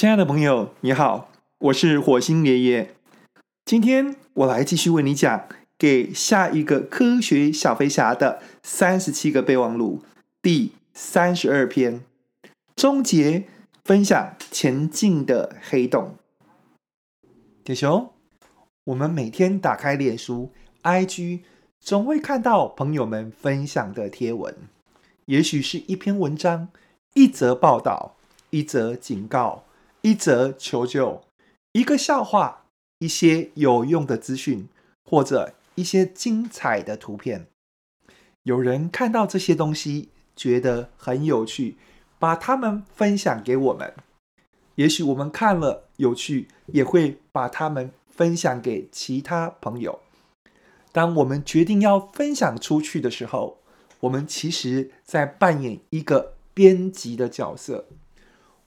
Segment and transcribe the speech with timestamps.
[0.00, 2.94] 亲爱的朋友，你好，我是火星爷爷。
[3.66, 5.38] 今天我来继续为你讲
[5.76, 10.00] 《给下一个科学小飞侠的三十七个备忘录》
[10.40, 12.02] 第三十二篇，
[12.74, 13.44] 终结
[13.84, 16.16] 分享前进的黑洞。
[17.62, 18.10] 铁雄，
[18.84, 20.50] 我们每天打开脸书、
[20.82, 21.40] IG，
[21.78, 24.56] 总会看到朋友们分享的贴文，
[25.26, 26.68] 也许是一篇文章、
[27.12, 28.16] 一则报道、
[28.48, 29.64] 一则警告。
[30.02, 31.22] 一则求救，
[31.72, 32.64] 一个笑话，
[33.00, 34.68] 一些有用的资讯，
[35.04, 37.46] 或者一些精彩的图片。
[38.44, 41.76] 有人看到这些东西，觉得很有趣，
[42.18, 43.92] 把它们分享给我们。
[44.76, 50.00] 也许我们看了有趣，也会把它们分享给其他朋友。
[50.92, 53.58] 当我们决定要分享出去的时候，
[54.00, 57.84] 我们其实在扮演一个编辑的角色。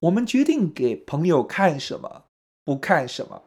[0.00, 2.24] 我们决定给朋友看什么，
[2.64, 3.42] 不看什么。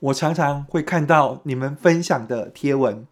[0.00, 3.06] 我常常会看到你们分享的贴文，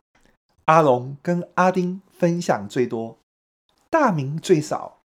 [0.65, 3.19] 阿龙跟阿丁分享最多，
[3.91, 5.03] 大明最少。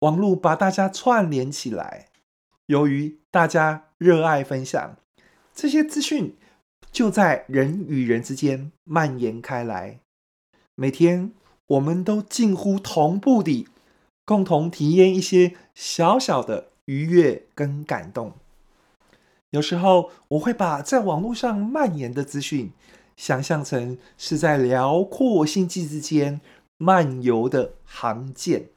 [0.00, 2.08] 网络把大家串联起来，
[2.66, 4.96] 由于大家热爱分享，
[5.54, 6.38] 这些资讯
[6.90, 10.00] 就在人与人之间蔓延开来。
[10.74, 11.34] 每天，
[11.66, 13.68] 我们都近乎同步地。
[14.30, 18.34] 共同体验一些小小的愉悦跟感动。
[19.50, 22.70] 有时候，我会把在网络上蔓延的资讯
[23.16, 26.40] 想象成是在辽阔星际之间
[26.78, 28.68] 漫游的航舰。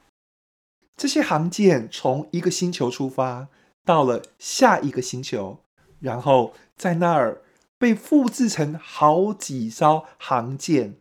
[0.98, 3.48] 这些航舰从一个星球出发，
[3.86, 5.60] 到了下一个星球，
[6.00, 7.44] 然后在那儿
[7.78, 10.96] 被复制成好几艘航舰，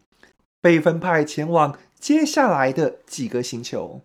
[0.60, 4.02] 被分派前往接下来的几个星球。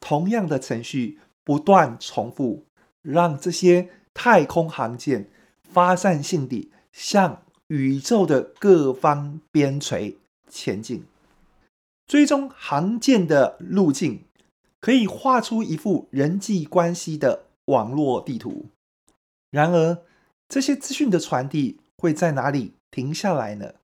[0.00, 2.64] 同样的程序不断重复，
[3.02, 5.30] 让这些太空航舰
[5.62, 10.16] 发散性地向宇宙的各方边陲
[10.48, 11.04] 前进。
[12.06, 14.24] 追踪航舰的路径，
[14.80, 18.66] 可以画出一幅人际关系的网络地图。
[19.50, 20.02] 然而，
[20.48, 23.74] 这些资讯的传递会在哪里停下来呢？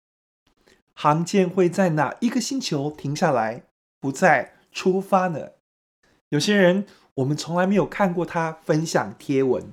[0.92, 3.64] 航舰会在哪一个星球停下来，
[4.00, 5.50] 不再出发呢？
[6.30, 9.72] 有些人，我们从来没有看过他分享贴文，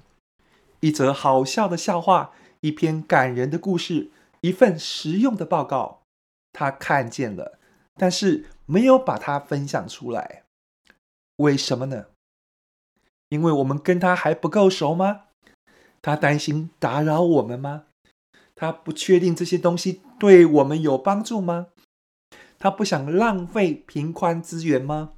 [0.82, 2.32] 一则好笑的笑话，
[2.62, 6.04] 一篇感人的故事，一份实用的报告，
[6.52, 7.58] 他看见了，
[7.96, 10.44] 但是没有把它分享出来。
[11.38, 12.06] 为什么呢？
[13.30, 15.22] 因为我们跟他还不够熟吗？
[16.04, 17.86] 他担心打扰我们吗？
[18.54, 21.70] 他不确定这些东西对我们有帮助吗？
[22.60, 25.14] 他不想浪费平宽资源吗？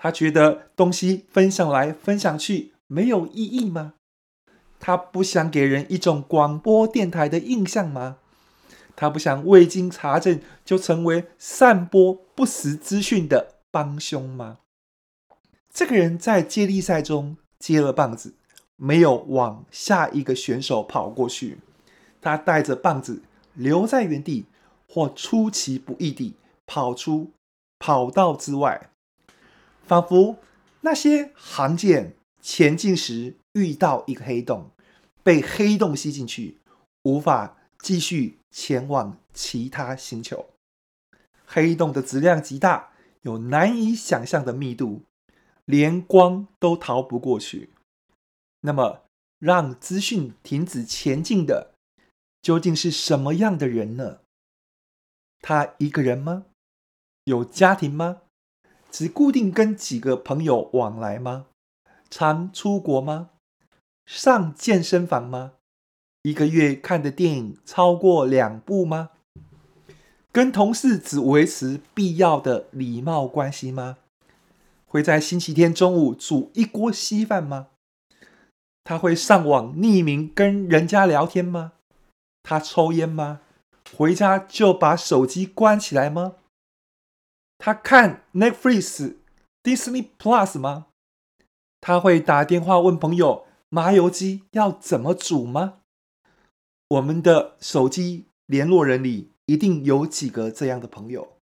[0.00, 3.94] 他觉得东西分享来分享去没有意义吗？
[4.78, 8.18] 他不想给人一种广播电台的印象吗？
[8.94, 14.58] 他不想未经查证就成为散播不实资讯的帮凶吗？
[15.72, 18.34] 这个人在接力赛中接了棒子，
[18.76, 21.58] 没有往下一个选手跑过去，
[22.20, 23.22] 他带着棒子
[23.54, 24.46] 留在原地，
[24.88, 26.36] 或出其不意地
[26.66, 27.32] 跑出
[27.80, 28.90] 跑道之外。
[29.88, 30.38] 仿佛
[30.82, 34.70] 那些航舰前进时遇到一个黑洞，
[35.22, 36.58] 被黑洞吸进去，
[37.04, 40.50] 无法继续前往其他星球。
[41.46, 45.04] 黑洞的质量极大，有难以想象的密度，
[45.64, 47.70] 连光都逃不过去。
[48.60, 49.04] 那么，
[49.38, 51.72] 让资讯停止前进的，
[52.42, 54.20] 究竟是什么样的人呢？
[55.40, 56.44] 他一个人吗？
[57.24, 58.22] 有家庭吗？
[58.90, 61.46] 只固定跟几个朋友往来吗？
[62.10, 63.30] 常出国吗？
[64.06, 65.52] 上健身房吗？
[66.22, 69.10] 一个月看的电影超过两部吗？
[70.32, 73.98] 跟同事只维持必要的礼貌关系吗？
[74.86, 77.68] 会在星期天中午煮一锅稀饭吗？
[78.84, 81.72] 他会上网匿名跟人家聊天吗？
[82.42, 83.40] 他抽烟吗？
[83.96, 86.34] 回家就把手机关起来吗？
[87.58, 89.16] 他看 Netflix、
[89.62, 90.86] Disney Plus 吗？
[91.80, 95.80] 他会打电话问朋友麻油鸡要怎么煮吗？
[96.88, 101.36] 我们的手机联络人里一定有几个这样的朋友。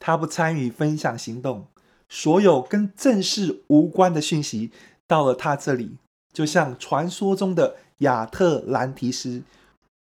[0.00, 1.68] 他不参与分享行动，
[2.08, 4.72] 所有跟正事无关的讯息
[5.06, 5.98] 到了他这里，
[6.32, 9.42] 就像传说中的亚特兰提斯，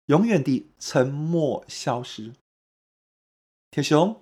[0.06, 2.32] 永远地沉默消失。
[3.70, 4.20] 铁雄。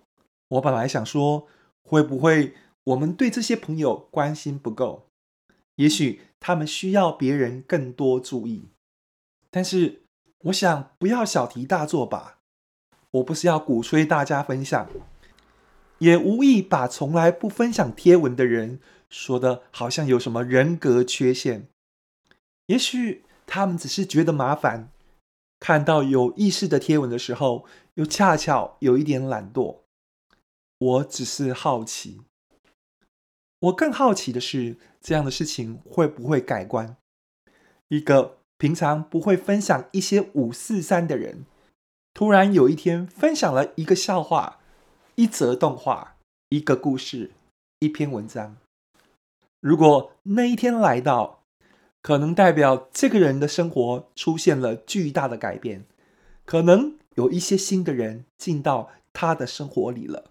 [0.48, 1.46] 我本来想说，
[1.82, 2.54] 会不会
[2.84, 5.08] 我们对这些朋友关心不够？
[5.76, 8.70] 也许他们需要别人更多注意。
[9.50, 10.02] 但是，
[10.44, 12.38] 我想不要小题大做吧。
[13.12, 14.88] 我不是要鼓吹大家分享，
[15.98, 21.68] 也无意把从来不分享贴文的人说的好像有什么人格缺陷。
[22.66, 24.90] 也许他们只是觉得麻烦，
[25.58, 27.64] 看到有意识的贴文的时候，
[27.94, 29.78] 又恰巧有一点懒惰。
[30.78, 32.20] 我只是好奇。
[33.60, 36.96] 我更好奇的是，这样的事情会不会改观？
[37.88, 41.44] 一个平常不会分享一些五四三的人，
[42.14, 44.60] 突然有一天分享了一个笑话、
[45.16, 46.16] 一则动画、
[46.50, 47.32] 一个故事、
[47.80, 48.56] 一篇文章。
[49.60, 51.42] 如果那一天来到，
[52.00, 55.84] 可能代表这个人的生活出现了巨大的改变，
[56.44, 60.30] 可能有一些新的人进到他的生活里了。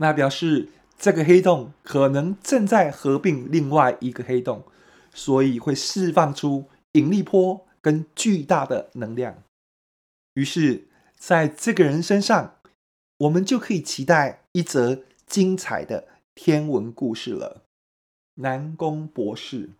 [0.00, 4.64] 那表示这个黑洞可能正在合并另外一个黑洞，
[5.12, 9.42] 所以会释放出引力波跟巨大的能量。
[10.34, 10.88] 于是，
[11.18, 12.56] 在这个人身上，
[13.18, 17.62] 我们就可以期待一则精彩的天文故事了。
[18.36, 19.70] 南宫博士。